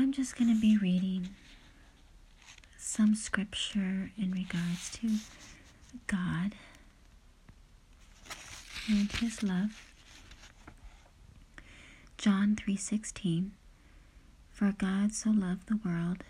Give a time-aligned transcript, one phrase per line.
[0.00, 1.30] I'm just going to be reading
[2.76, 5.10] some scripture in regards to
[6.06, 6.54] God
[8.88, 9.90] and his love.
[12.16, 13.50] John 3:16
[14.52, 16.22] For God so loved the world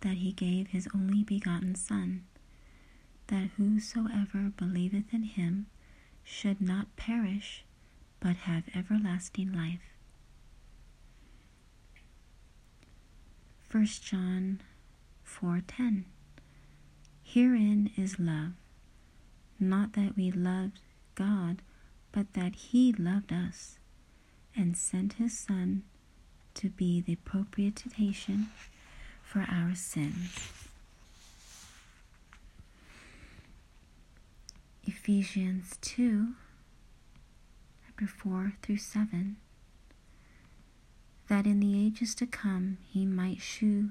[0.00, 2.24] that he gave his only begotten son
[3.28, 5.66] that whosoever believeth in him
[6.24, 7.64] should not perish
[8.18, 9.93] but have everlasting life.
[13.74, 14.60] 1 John
[15.26, 16.04] 4:10
[17.24, 18.52] Herein is love.
[19.58, 20.78] Not that we loved
[21.16, 21.60] God
[22.12, 23.80] but that he loved us
[24.54, 25.82] and sent his son
[26.54, 28.46] to be the propitiation
[29.24, 30.60] for our sins.
[34.84, 36.34] Ephesians 2
[37.84, 39.36] chapter 4 through 7
[41.28, 43.90] that in the ages to come he might shew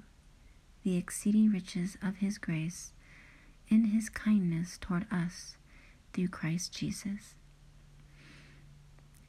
[0.84, 2.91] the exceeding riches of his grace
[3.70, 5.55] in his kindness toward us
[6.13, 7.35] through Christ Jesus.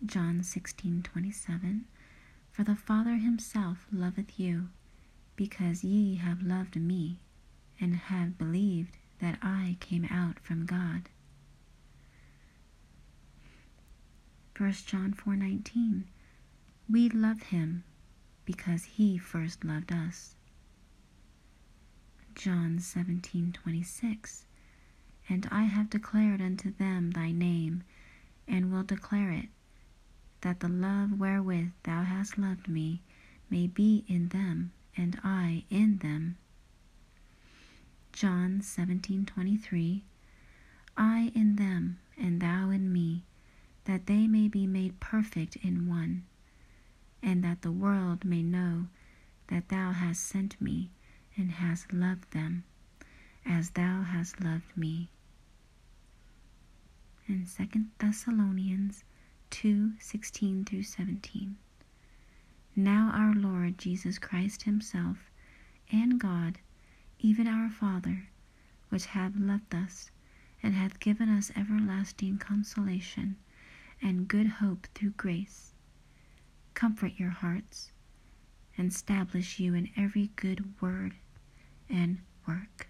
[0.05, 1.84] John 16:27
[2.51, 4.69] For the Father himself loveth you
[5.37, 7.21] because ye have loved me
[7.81, 11.09] and have believed that I came out from God.
[14.56, 16.05] 1 John 4:19
[16.89, 17.84] We love him
[18.45, 20.34] because he first loved us.
[22.34, 24.45] John 17:26
[25.28, 27.84] And I have declared unto them thy name
[28.47, 29.48] and will declare it
[30.42, 33.00] that the love wherewith thou hast loved me
[33.48, 36.37] may be in them and I in them.
[38.12, 40.03] John 17:23
[40.97, 43.25] I in them and thou in me
[43.84, 46.25] that they may be made perfect in one
[47.25, 48.86] and that the world may know
[49.48, 50.91] that thou hast sent me
[51.36, 52.62] and hast loved them
[53.44, 55.08] as thou hast loved me.
[57.26, 59.04] And 2 Thessalonians
[59.50, 61.56] 2 16 through 17.
[62.76, 65.31] Now our Lord Jesus Christ Himself
[65.91, 66.59] and God,
[67.19, 68.28] even our Father,
[68.88, 70.10] which have loved us
[70.62, 73.37] and hath given us everlasting consolation
[74.03, 75.74] and good hope through grace,
[76.75, 77.91] comfort your hearts
[78.77, 81.15] and establish you in every good word
[81.89, 82.89] and work.